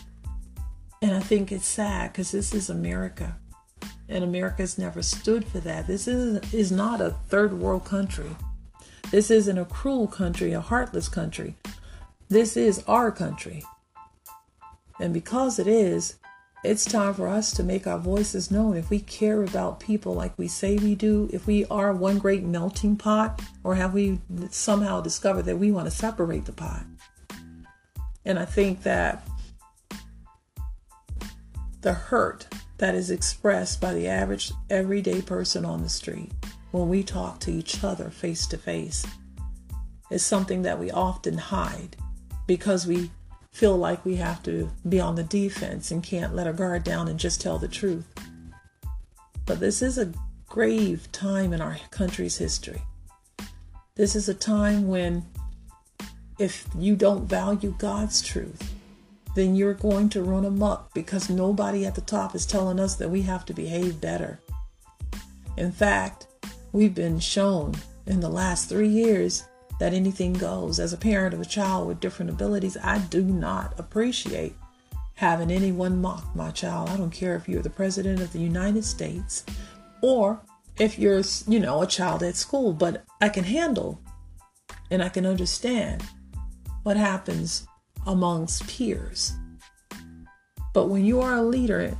And 1.01 1.11
I 1.11 1.19
think 1.19 1.51
it's 1.51 1.67
sad 1.67 2.11
because 2.11 2.31
this 2.31 2.53
is 2.53 2.69
America. 2.69 3.37
And 4.07 4.23
America's 4.23 4.77
never 4.77 5.01
stood 5.01 5.45
for 5.45 5.59
that. 5.59 5.87
This 5.87 6.07
is, 6.07 6.53
is 6.53 6.71
not 6.71 7.01
a 7.01 7.11
third 7.29 7.53
world 7.53 7.85
country. 7.85 8.29
This 9.11 9.29
isn't 9.29 9.57
a 9.57 9.65
cruel 9.65 10.07
country, 10.07 10.53
a 10.53 10.61
heartless 10.61 11.09
country. 11.09 11.55
This 12.29 12.55
is 12.57 12.83
our 12.87 13.11
country. 13.11 13.63
And 14.99 15.13
because 15.13 15.59
it 15.59 15.67
is, 15.67 16.15
it's 16.63 16.85
time 16.85 17.13
for 17.13 17.27
us 17.27 17.51
to 17.53 17.63
make 17.63 17.85
our 17.85 17.99
voices 17.99 18.49
known. 18.49 18.77
If 18.77 18.89
we 18.89 18.99
care 18.99 19.43
about 19.43 19.81
people 19.81 20.13
like 20.13 20.37
we 20.37 20.47
say 20.47 20.77
we 20.77 20.95
do, 20.95 21.29
if 21.33 21.45
we 21.45 21.65
are 21.65 21.91
one 21.91 22.19
great 22.19 22.43
melting 22.43 22.95
pot, 22.95 23.41
or 23.63 23.75
have 23.75 23.93
we 23.93 24.19
somehow 24.49 25.01
discovered 25.01 25.43
that 25.43 25.57
we 25.57 25.71
want 25.71 25.87
to 25.87 25.91
separate 25.91 26.45
the 26.45 26.53
pot? 26.53 26.85
And 28.25 28.39
I 28.39 28.45
think 28.45 28.83
that 28.83 29.27
the 31.81 31.93
hurt 31.93 32.47
that 32.77 32.95
is 32.95 33.11
expressed 33.11 33.81
by 33.81 33.93
the 33.93 34.07
average 34.07 34.53
everyday 34.69 35.21
person 35.21 35.65
on 35.65 35.83
the 35.83 35.89
street 35.89 36.31
when 36.71 36.87
we 36.87 37.03
talk 37.03 37.39
to 37.41 37.51
each 37.51 37.83
other 37.83 38.09
face 38.09 38.47
to 38.47 38.57
face 38.57 39.05
is 40.09 40.25
something 40.25 40.61
that 40.61 40.79
we 40.79 40.89
often 40.91 41.37
hide 41.37 41.97
because 42.47 42.87
we 42.87 43.11
feel 43.53 43.77
like 43.77 44.03
we 44.03 44.15
have 44.15 44.41
to 44.43 44.69
be 44.89 44.99
on 44.99 45.15
the 45.15 45.23
defense 45.23 45.91
and 45.91 46.03
can't 46.03 46.35
let 46.35 46.47
our 46.47 46.53
guard 46.53 46.83
down 46.83 47.07
and 47.07 47.19
just 47.19 47.39
tell 47.39 47.59
the 47.59 47.67
truth. 47.67 48.05
But 49.45 49.59
this 49.59 49.81
is 49.81 49.97
a 49.97 50.11
grave 50.47 51.09
time 51.11 51.53
in 51.53 51.61
our 51.61 51.77
country's 51.91 52.37
history. 52.37 52.81
This 53.95 54.15
is 54.15 54.27
a 54.27 54.33
time 54.33 54.87
when 54.87 55.23
if 56.39 56.67
you 56.77 56.95
don't 56.95 57.27
value 57.27 57.75
God's 57.77 58.23
truth, 58.23 58.73
then 59.35 59.55
you're 59.55 59.75
going 59.75 60.09
to 60.09 60.23
run 60.23 60.45
amok 60.45 60.91
because 60.95 61.29
nobody 61.29 61.85
at 61.85 61.93
the 61.93 62.01
top 62.01 62.33
is 62.33 62.47
telling 62.47 62.79
us 62.79 62.95
that 62.95 63.09
we 63.09 63.21
have 63.21 63.45
to 63.45 63.53
behave 63.53 64.01
better. 64.01 64.39
In 65.57 65.71
fact, 65.71 66.25
we've 66.71 66.95
been 66.95 67.19
shown 67.19 67.75
in 68.07 68.19
the 68.19 68.29
last 68.29 68.67
three 68.67 68.87
years 68.87 69.43
that 69.79 69.93
anything 69.93 70.33
goes. 70.33 70.79
As 70.79 70.93
a 70.93 70.97
parent 70.97 71.33
of 71.33 71.41
a 71.41 71.45
child 71.45 71.87
with 71.87 71.99
different 71.99 72.31
abilities, 72.31 72.77
I 72.77 72.99
do 72.99 73.23
not 73.23 73.77
appreciate 73.79 74.55
having 75.15 75.51
anyone 75.51 76.01
mock 76.01 76.35
my 76.35 76.51
child. 76.51 76.89
I 76.89 76.97
don't 76.97 77.11
care 77.11 77.35
if 77.35 77.47
you're 77.47 77.61
the 77.61 77.69
president 77.69 78.21
of 78.21 78.33
the 78.33 78.39
United 78.39 78.83
States 78.83 79.45
or 80.01 80.41
if 80.79 80.97
you're, 80.97 81.21
you 81.47 81.59
know, 81.59 81.81
a 81.81 81.87
child 81.87 82.23
at 82.23 82.35
school, 82.35 82.73
but 82.73 83.03
I 83.21 83.29
can 83.29 83.43
handle 83.43 84.01
and 84.89 85.03
I 85.03 85.09
can 85.09 85.25
understand 85.25 86.03
what 86.83 86.97
happens 86.97 87.67
amongst 88.05 88.67
peers. 88.67 89.33
But 90.73 90.87
when 90.87 91.05
you 91.05 91.21
are 91.21 91.35
a 91.35 91.43
leader 91.43 91.97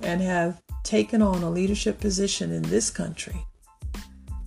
and 0.00 0.20
have 0.20 0.62
taken 0.82 1.22
on 1.22 1.42
a 1.42 1.50
leadership 1.50 2.00
position 2.00 2.50
in 2.50 2.62
this 2.62 2.90
country, 2.90 3.46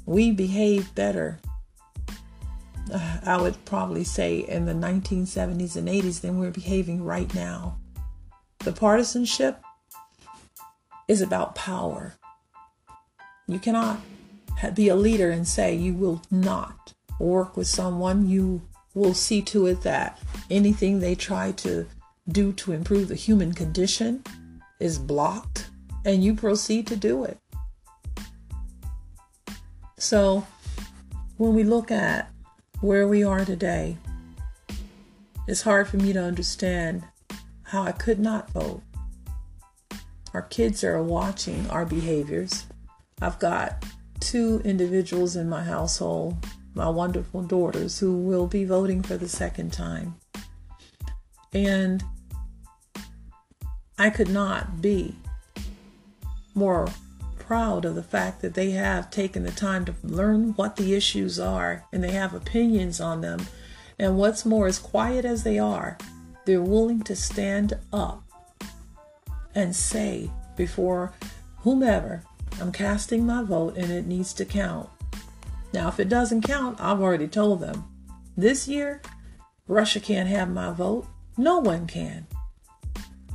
we 0.06 0.32
behave 0.32 0.94
better 0.96 1.40
Uh, 2.92 3.18
I 3.26 3.42
would 3.42 3.64
probably 3.66 4.04
say 4.04 4.40
in 4.40 4.66
the 4.66 4.74
1970s 4.74 5.76
and 5.76 5.88
80s 5.88 6.22
than 6.22 6.40
we're 6.40 6.52
behaving 6.52 7.04
right 7.04 7.34
now. 7.34 7.78
The 8.60 8.72
partisanship 8.72 9.62
is 11.08 11.22
about 11.22 11.56
power. 11.56 12.16
You 13.48 13.60
cannot 13.60 14.00
be 14.74 14.90
a 14.90 14.96
leader 14.96 15.32
and 15.32 15.48
say 15.48 15.76
you 15.76 15.94
will 15.94 16.22
not 16.32 16.94
work 17.20 17.56
with 17.56 17.68
someone. 17.68 18.28
You 18.28 18.62
will 18.94 19.14
see 19.14 19.42
to 19.44 19.68
it 19.68 19.82
that 19.82 20.20
anything 20.50 21.00
they 21.00 21.16
try 21.16 21.52
to 21.54 21.88
do 22.28 22.52
to 22.54 22.74
improve 22.74 23.08
the 23.08 23.16
human 23.16 23.54
condition 23.54 24.24
is 24.80 25.00
blocked 25.00 25.70
and 26.06 26.24
you 26.24 26.34
proceed 26.34 26.88
to 26.88 26.96
do 26.96 27.24
it. 27.24 27.38
So, 29.98 30.46
when 31.38 31.56
we 31.56 31.64
look 31.64 31.92
at 31.92 32.32
where 32.82 33.08
we 33.08 33.24
are 33.24 33.44
today, 33.44 33.98
it's 35.48 35.62
hard 35.62 35.88
for 35.88 35.98
me 35.98 36.14
to 36.14 36.22
understand 36.22 37.04
how 37.64 37.84
I 37.84 37.92
could 37.92 38.20
not 38.20 38.52
vote. 38.52 38.82
Our 40.34 40.44
kids 40.44 40.84
are 40.84 41.02
watching 41.02 41.70
our 41.70 41.86
behaviors. 41.86 42.68
I've 43.22 43.40
got 43.40 43.84
two 44.20 44.62
individuals 44.64 45.36
in 45.36 45.50
my 45.50 45.64
household, 45.64 46.46
my 46.76 46.90
wonderful 46.90 47.42
daughters, 47.42 47.98
who 47.98 48.18
will 48.18 48.46
be 48.46 48.64
voting 48.64 49.02
for 49.02 49.18
the 49.18 49.28
second 49.28 49.74
time. 49.74 50.16
And 51.54 52.04
I 53.98 54.12
could 54.12 54.30
not 54.30 54.82
be 54.82 55.16
more 56.54 56.88
proud 57.48 57.86
of 57.86 57.96
the 57.96 58.04
fact 58.04 58.42
that 58.42 58.54
they 58.54 58.72
have 58.72 59.10
taken 59.10 59.44
the 59.44 59.52
time 59.52 59.86
to 59.86 59.96
learn 60.04 60.52
what 60.56 60.76
the 60.76 60.94
issues 60.94 61.40
are 61.40 61.86
and 61.94 62.04
they 62.04 62.12
have 62.12 62.34
opinions 62.34 63.00
on 63.00 63.22
them. 63.22 63.48
And 63.98 64.18
what's 64.18 64.46
more, 64.46 64.68
as 64.68 64.78
quiet 64.78 65.24
as 65.24 65.44
they 65.44 65.58
are, 65.58 65.98
they're 66.46 66.62
willing 66.62 67.02
to 67.04 67.16
stand 67.16 67.74
up 67.94 68.22
and 69.56 69.74
say 69.74 70.30
before 70.58 71.14
whomever, 71.60 72.22
I'm 72.60 72.72
casting 72.72 73.26
my 73.26 73.44
vote 73.44 73.78
and 73.78 73.92
it 73.92 74.06
needs 74.06 74.34
to 74.34 74.46
count. 74.46 74.90
Now, 75.74 75.88
if 75.88 76.00
it 76.00 76.10
doesn't 76.10 76.42
count, 76.42 76.80
I've 76.82 77.02
already 77.02 77.28
told 77.28 77.62
them 77.62 77.86
this 78.36 78.68
year, 78.68 79.02
Russia 79.68 80.00
can't 80.00 80.30
have 80.30 80.50
my 80.50 80.72
vote. 80.72 81.08
No 81.38 81.60
one 81.60 81.88
can. 81.88 82.28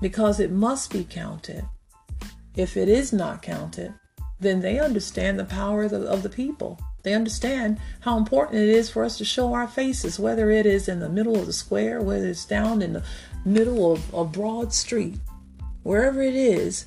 Because 0.00 0.38
it 0.38 0.50
must 0.50 0.92
be 0.92 1.04
counted. 1.04 1.64
If 2.54 2.76
it 2.76 2.88
is 2.88 3.12
not 3.12 3.40
counted, 3.40 3.95
then 4.42 4.61
they 4.61 4.78
understand 4.78 5.38
the 5.38 5.44
power 5.44 5.84
of 5.84 5.90
the, 5.90 6.06
of 6.06 6.22
the 6.22 6.28
people. 6.28 6.78
They 7.02 7.14
understand 7.14 7.78
how 8.00 8.16
important 8.16 8.62
it 8.62 8.68
is 8.68 8.90
for 8.90 9.04
us 9.04 9.18
to 9.18 9.25
show 9.25 9.54
our 9.54 9.66
faces, 9.66 10.18
whether 10.18 10.50
it 10.50 10.66
is 10.66 10.88
in 10.88 11.00
the 11.00 11.08
middle 11.08 11.37
of 11.37 11.46
the 11.46 11.52
square, 11.52 12.00
whether 12.00 12.26
it's 12.26 12.44
down 12.44 12.82
in 12.82 12.92
the 12.92 13.04
middle 13.44 13.92
of 13.92 14.12
a 14.14 14.25
broad 14.25 14.72
street, 14.72 15.18
wherever 15.82 16.22
it 16.22 16.34
is, 16.34 16.87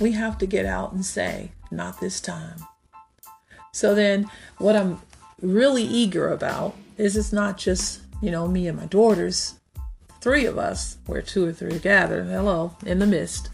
we 0.00 0.12
have 0.12 0.38
to 0.38 0.46
get 0.46 0.64
out 0.64 0.92
and 0.92 1.04
say, 1.04 1.52
not 1.70 2.00
this 2.00 2.20
time. 2.20 2.64
So 3.72 3.94
then, 3.94 4.30
what 4.58 4.76
I'm 4.76 5.00
really 5.40 5.84
eager 5.84 6.30
about 6.30 6.76
is 6.96 7.16
it's 7.16 7.32
not 7.32 7.58
just, 7.58 8.00
you 8.20 8.30
know, 8.30 8.46
me 8.46 8.66
and 8.68 8.78
my 8.78 8.86
daughters, 8.86 9.54
three 10.20 10.46
of 10.46 10.58
us, 10.58 10.98
where 11.06 11.22
two 11.22 11.46
or 11.46 11.52
three 11.52 11.78
gather, 11.78 12.24
hello, 12.24 12.76
in 12.84 12.98
the 12.98 13.06
midst. 13.06 13.50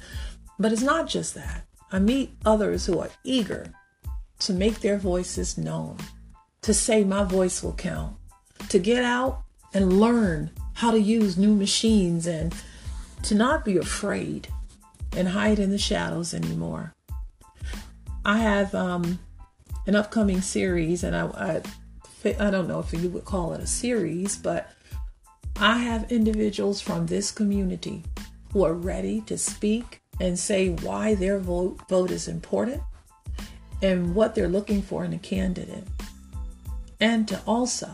But 0.59 0.73
it's 0.73 0.83
not 0.83 1.09
just 1.09 1.35
that. 1.35 1.68
I 1.91 1.99
meet 1.99 2.37
others 2.45 2.87
who 2.87 2.99
are 2.99 3.11
eager 3.25 3.73
to 4.41 4.53
make 4.53 4.81
their 4.81 4.99
voices 4.99 5.57
known, 5.57 5.97
to 6.63 6.75
say 6.75 7.05
my 7.05 7.25
voice 7.25 7.63
will 7.63 7.75
count, 7.75 8.17
to 8.69 8.79
get 8.79 9.03
out 9.03 9.43
and 9.75 9.99
learn 10.01 10.51
how 10.75 10.91
to 10.91 11.01
use 11.01 11.37
new 11.37 11.55
machines 11.55 12.27
and 12.27 12.55
to 13.23 13.35
not 13.35 13.65
be 13.65 13.77
afraid 13.77 14.49
and 15.17 15.29
hide 15.29 15.59
in 15.59 15.71
the 15.71 15.79
shadows 15.79 16.35
anymore. 16.35 16.95
I 18.25 18.39
have 18.39 18.75
um, 18.75 19.19
an 19.87 19.97
upcoming 19.97 20.41
series, 20.41 21.03
and 21.03 21.17
I, 21.17 21.63
I, 22.25 22.37
I 22.39 22.51
don't 22.51 22.69
know 22.69 22.81
if 22.81 22.93
you 22.93 23.09
would 23.09 23.25
call 23.25 23.55
it 23.55 23.61
a 23.61 23.67
series, 23.67 24.37
but 24.37 24.71
I 25.57 25.79
have 25.79 26.13
individuals 26.13 26.81
from 26.81 27.07
this 27.07 27.31
community 27.31 28.05
who 28.53 28.65
are 28.65 28.75
ready 28.75 29.23
to 29.23 29.39
speak 29.39 30.03
and 30.21 30.39
say 30.39 30.71
why 30.71 31.15
their 31.15 31.39
vote, 31.39 31.81
vote 31.89 32.11
is 32.11 32.29
important 32.29 32.83
and 33.83 34.15
what 34.15 34.35
they're 34.35 34.49
looking 34.49 34.83
for 34.83 35.05
in 35.05 35.13
a 35.13 35.19
candidate. 35.19 35.85
And 37.01 37.29
to 37.29 37.41
also 37.47 37.91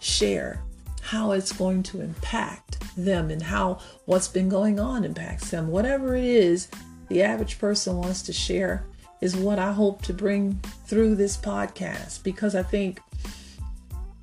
share 0.00 0.62
how 1.00 1.32
it's 1.32 1.52
going 1.52 1.82
to 1.84 2.00
impact 2.00 2.78
them 2.96 3.30
and 3.30 3.42
how 3.42 3.78
what's 4.06 4.28
been 4.28 4.48
going 4.48 4.80
on 4.80 5.04
impacts 5.04 5.50
them. 5.50 5.68
Whatever 5.68 6.16
it 6.16 6.24
is 6.24 6.68
the 7.08 7.22
average 7.22 7.58
person 7.58 7.96
wants 7.96 8.22
to 8.22 8.32
share 8.32 8.84
is 9.20 9.34
what 9.34 9.58
I 9.58 9.72
hope 9.72 10.02
to 10.02 10.12
bring 10.12 10.60
through 10.86 11.14
this 11.14 11.36
podcast 11.36 12.22
because 12.22 12.54
I 12.54 12.62
think 12.62 13.00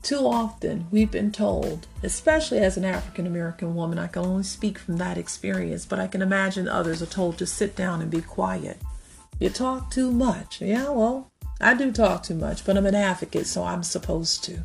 too 0.05 0.27
often 0.27 0.85
we've 0.91 1.09
been 1.09 1.31
told, 1.31 1.87
especially 2.03 2.59
as 2.59 2.77
an 2.77 2.85
African 2.85 3.25
American 3.25 3.73
woman, 3.73 3.97
I 3.97 4.05
can 4.05 4.23
only 4.23 4.43
speak 4.43 4.77
from 4.77 4.97
that 4.97 5.17
experience, 5.17 5.83
but 5.83 5.99
I 5.99 6.05
can 6.05 6.21
imagine 6.21 6.67
others 6.67 7.01
are 7.01 7.07
told 7.07 7.39
to 7.39 7.47
sit 7.47 7.75
down 7.75 8.03
and 8.03 8.11
be 8.11 8.21
quiet. 8.21 8.77
You 9.39 9.49
talk 9.49 9.89
too 9.89 10.11
much. 10.11 10.61
Yeah, 10.61 10.89
well, 10.89 11.31
I 11.59 11.73
do 11.73 11.91
talk 11.91 12.21
too 12.21 12.35
much, 12.35 12.63
but 12.63 12.77
I'm 12.77 12.85
an 12.85 12.93
advocate, 12.93 13.47
so 13.47 13.63
I'm 13.63 13.81
supposed 13.81 14.43
to. 14.43 14.63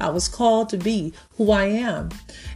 I 0.00 0.08
was 0.08 0.26
called 0.26 0.70
to 0.70 0.78
be 0.78 1.12
who 1.36 1.50
I 1.50 1.64
am. 1.66 2.08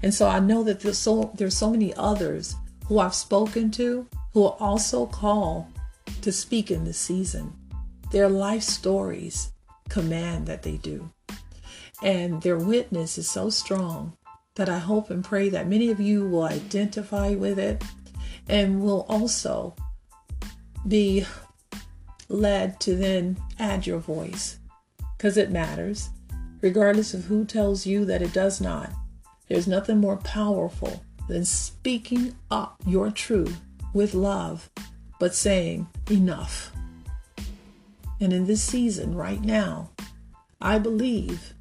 And 0.03 0.15
so 0.15 0.27
I 0.27 0.41
know 0.41 0.63
that 0.63 0.81
there's 0.81 0.97
so 0.97 1.33
there's 1.35 1.57
so 1.57 1.71
many 1.71 1.93
others 1.95 2.57
who 2.87 2.99
I've 2.99 3.15
spoken 3.15 3.71
to 3.73 4.07
who 4.33 4.47
are 4.47 4.57
also 4.59 5.05
called 5.05 5.67
to 6.23 6.33
speak 6.33 6.71
in 6.71 6.85
this 6.85 6.99
season. 6.99 7.53
Their 8.11 8.31
life 8.31 8.63
stories 8.63 9.53
command 9.91 10.47
that 10.47 10.63
they 10.63 10.79
do. 10.79 11.11
And 12.03 12.43
their 12.43 12.59
witness 12.59 13.17
is 13.17 13.31
so 13.31 13.49
strong 13.49 14.17
that 14.57 14.69
I 14.69 14.79
hope 14.79 15.11
and 15.11 15.25
pray 15.25 15.49
that 15.51 15.69
many 15.69 15.91
of 15.91 16.01
you 16.01 16.27
will 16.29 16.43
identify 16.43 17.31
with 17.35 17.59
it 17.59 17.83
and 18.49 18.83
will 18.83 19.07
also 19.09 19.75
be 20.87 21.25
led 22.29 22.81
to 22.81 22.97
then 22.97 23.39
add 23.59 23.87
your 23.87 23.99
voice 23.99 24.59
because 25.17 25.37
it 25.37 25.51
matters, 25.51 26.11
regardless 26.61 27.15
of 27.15 27.25
who 27.27 27.45
tells 27.45 27.87
you 27.87 28.05
that 28.05 28.23
it 28.23 28.33
does 28.33 28.61
not. 28.61 28.91
There's 29.49 29.69
nothing 29.69 29.99
more 29.99 30.17
powerful 30.17 31.05
than 31.29 31.45
speaking 31.45 32.35
up 32.51 32.83
your 32.87 33.11
truth 33.11 33.61
with 33.93 34.15
love, 34.15 34.69
but 35.21 35.35
saying 35.35 35.87
enough. 36.11 36.73
And 38.21 38.33
in 38.33 38.47
this 38.47 38.63
season, 38.63 39.15
right 39.15 39.41
now, 39.41 39.91
I 40.61 40.79
believe 40.79 41.55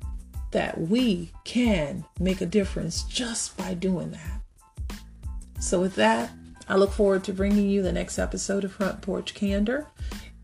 that 0.51 0.79
we 0.79 1.31
can 1.43 2.05
make 2.20 2.41
a 2.41 2.46
difference 2.46 3.03
just 3.03 3.58
by 3.58 3.74
doing 3.74 4.12
that. 4.12 4.41
So, 5.60 5.79
with 5.79 5.96
that, 5.96 6.31
I 6.67 6.75
look 6.75 6.91
forward 6.91 7.24
to 7.25 7.34
bringing 7.34 7.70
you 7.70 7.81
the 7.81 7.91
next 7.91 8.17
episode 8.17 8.63
of 8.63 8.72
Front 8.72 9.01
Porch 9.01 9.34
Candor. 9.34 9.88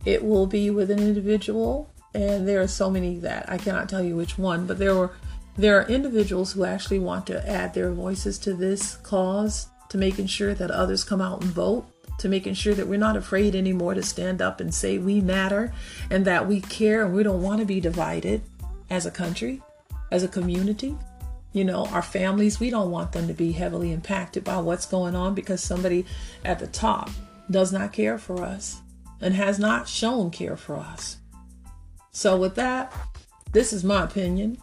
It 0.06 0.24
will 0.24 0.48
be 0.48 0.70
with 0.70 0.92
an 0.92 1.00
individual, 1.00 1.90
and 2.14 2.48
there 2.48 2.62
are 2.62 2.68
so 2.68 2.90
many 2.90 3.20
that 3.20 3.50
I 3.50 3.58
cannot 3.58 3.90
tell 3.90 4.04
you 4.04 4.16
which 4.16 4.38
one, 4.38 4.66
but 4.66 4.78
there 4.80 4.96
were 4.96 5.12
there 5.58 5.80
are 5.80 5.88
individuals 5.88 6.54
who 6.54 6.66
actually 6.66 7.00
want 7.00 7.26
to 7.28 7.50
add 7.50 7.74
their 7.74 7.92
voices 7.92 8.38
to 8.40 8.54
this 8.54 8.98
cause 8.98 9.68
to 9.90 9.98
making 9.98 10.28
sure 10.28 10.54
that 10.54 10.70
others 10.70 11.04
come 11.04 11.20
out 11.20 11.42
and 11.42 11.50
vote 11.50 11.88
to 12.20 12.30
making 12.30 12.54
sure 12.54 12.74
that 12.74 12.88
we're 12.88 13.00
not 13.00 13.18
afraid 13.18 13.56
anymore 13.56 13.94
to 13.94 14.04
stand 14.04 14.42
up 14.42 14.60
and 14.60 14.74
say 14.74 14.98
we 14.98 15.22
matter 15.22 15.74
and 16.10 16.26
that 16.26 16.48
we 16.48 16.62
care 16.62 17.06
and 17.06 17.14
we 17.14 17.24
don't 17.24 17.42
want 17.42 17.60
to 17.60 17.66
be 17.66 17.80
divided 17.80 18.42
as 18.90 19.06
a 19.06 19.12
country, 19.12 19.62
as 20.12 20.24
a 20.24 20.28
community. 20.28 20.96
You 21.54 21.64
know, 21.64 21.86
our 21.88 22.02
families, 22.02 22.60
we 22.60 22.70
don't 22.70 22.92
want 22.92 23.12
them 23.12 23.28
to 23.28 23.34
be 23.34 23.52
heavily 23.52 23.92
impacted 23.92 24.44
by 24.44 24.58
what's 24.58 24.86
going 24.86 25.16
on 25.16 25.34
because 25.34 25.64
somebody 25.64 26.06
at 26.46 26.60
the 26.60 26.68
top 26.68 27.10
does 27.50 27.72
not 27.72 27.94
care 27.94 28.18
for 28.18 28.44
us 28.44 28.82
and 29.22 29.34
has 29.34 29.58
not 29.58 29.88
shown 29.88 30.30
care 30.30 30.58
for 30.58 30.76
us. 30.76 31.18
So, 32.12 32.38
with 32.38 32.56
that, 32.56 32.94
this 33.52 33.74
is 33.74 33.84
my 33.84 34.04
opinion. 34.04 34.58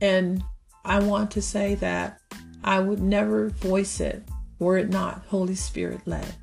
And 0.00 0.44
I 0.84 1.00
want 1.00 1.30
to 1.32 1.42
say 1.42 1.74
that 1.76 2.20
I 2.62 2.80
would 2.80 3.00
never 3.00 3.48
voice 3.48 4.00
it 4.00 4.22
were 4.58 4.76
it 4.76 4.90
not 4.90 5.24
Holy 5.28 5.54
Spirit 5.54 6.00
led. 6.06 6.34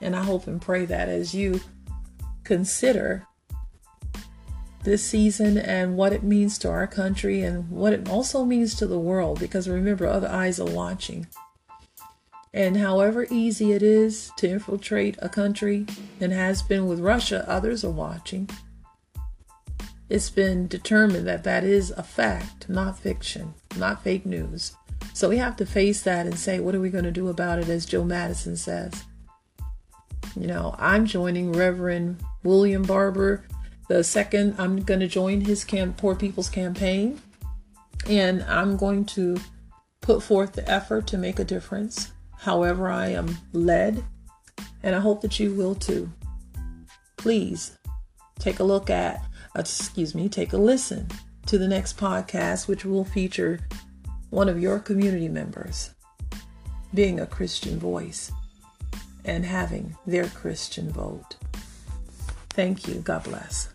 And 0.00 0.14
I 0.14 0.22
hope 0.22 0.46
and 0.46 0.60
pray 0.60 0.84
that 0.86 1.08
as 1.08 1.34
you 1.34 1.60
consider 2.44 3.26
this 4.88 5.04
season 5.04 5.58
and 5.58 5.96
what 5.96 6.14
it 6.14 6.22
means 6.22 6.56
to 6.58 6.70
our 6.70 6.86
country 6.86 7.42
and 7.42 7.70
what 7.70 7.92
it 7.92 8.08
also 8.08 8.44
means 8.44 8.74
to 8.74 8.86
the 8.86 8.98
world, 8.98 9.38
because 9.38 9.68
remember, 9.68 10.06
other 10.06 10.28
eyes 10.28 10.58
are 10.58 10.70
watching. 10.70 11.26
And 12.54 12.78
however 12.78 13.26
easy 13.30 13.72
it 13.72 13.82
is 13.82 14.32
to 14.38 14.48
infiltrate 14.48 15.16
a 15.20 15.28
country 15.28 15.84
and 16.20 16.32
has 16.32 16.62
been 16.62 16.86
with 16.86 17.00
Russia, 17.00 17.44
others 17.46 17.84
are 17.84 17.90
watching. 17.90 18.48
It's 20.08 20.30
been 20.30 20.66
determined 20.66 21.26
that 21.26 21.44
that 21.44 21.64
is 21.64 21.90
a 21.90 22.02
fact, 22.02 22.66
not 22.70 22.98
fiction, 22.98 23.52
not 23.76 24.02
fake 24.02 24.24
news. 24.24 24.74
So 25.12 25.28
we 25.28 25.36
have 25.36 25.56
to 25.56 25.66
face 25.66 26.00
that 26.02 26.24
and 26.24 26.38
say, 26.38 26.60
what 26.60 26.74
are 26.74 26.80
we 26.80 26.88
going 26.88 27.04
to 27.04 27.10
do 27.10 27.28
about 27.28 27.58
it, 27.58 27.68
as 27.68 27.84
Joe 27.84 28.04
Madison 28.04 28.56
says. 28.56 29.04
You 30.34 30.46
know, 30.46 30.74
I'm 30.78 31.04
joining 31.04 31.52
Reverend 31.52 32.24
William 32.42 32.82
Barber 32.82 33.44
the 33.88 34.04
second. 34.04 34.54
I'm 34.58 34.82
going 34.82 35.00
to 35.00 35.08
join 35.08 35.40
his 35.40 35.64
camp, 35.64 35.96
Poor 35.96 36.14
People's 36.14 36.48
Campaign, 36.48 37.20
and 38.06 38.42
I'm 38.44 38.76
going 38.76 39.04
to 39.06 39.38
put 40.00 40.22
forth 40.22 40.52
the 40.52 40.68
effort 40.70 41.06
to 41.08 41.18
make 41.18 41.38
a 41.38 41.44
difference, 41.44 42.12
however 42.38 42.88
I 42.88 43.08
am 43.08 43.36
led, 43.52 44.04
and 44.82 44.94
I 44.94 45.00
hope 45.00 45.20
that 45.22 45.40
you 45.40 45.54
will 45.54 45.74
too. 45.74 46.10
Please 47.16 47.76
take 48.38 48.60
a 48.60 48.64
look 48.64 48.90
at, 48.90 49.16
uh, 49.56 49.60
excuse 49.60 50.14
me, 50.14 50.28
take 50.28 50.52
a 50.52 50.58
listen 50.58 51.08
to 51.46 51.58
the 51.58 51.68
next 51.68 51.96
podcast, 51.96 52.68
which 52.68 52.84
will 52.84 53.04
feature 53.04 53.60
one 54.30 54.48
of 54.48 54.60
your 54.60 54.78
community 54.78 55.28
members 55.28 55.90
being 56.94 57.18
a 57.20 57.26
Christian 57.26 57.78
voice 57.78 58.30
and 59.24 59.44
having 59.44 59.96
their 60.06 60.26
Christian 60.28 60.90
vote. 60.90 61.36
Thank 62.50 62.86
you. 62.88 62.96
God 62.96 63.24
bless. 63.24 63.74